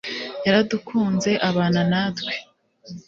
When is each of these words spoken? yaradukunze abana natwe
yaradukunze 0.45 1.31
abana 1.49 1.81
natwe 1.91 2.33